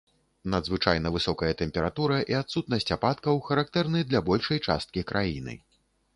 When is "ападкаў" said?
2.97-3.35